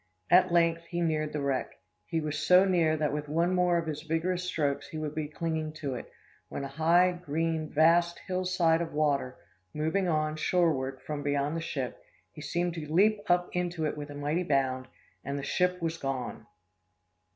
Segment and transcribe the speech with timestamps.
[0.31, 1.73] At length, he neared the wreck.
[2.07, 5.27] He was so near that with one more of his vigorous strokes he would be
[5.27, 6.11] clinging to it
[6.49, 9.37] when a high, green, vast hill side of water,
[9.75, 12.01] moving on, shoreward, from beyond the ship,
[12.31, 14.87] he seemed to leap up into it with a mighty bound,
[15.23, 16.47] and the ship was gone!